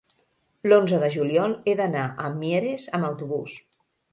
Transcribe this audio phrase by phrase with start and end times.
[0.71, 3.61] l'onze de juliol he d'anar a Mieres amb autobús.